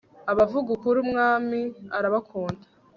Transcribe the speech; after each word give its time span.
abavuga 0.31 0.69
ukuri 0.75 0.97
umwami 1.05 1.59
arabakunda 1.97 2.65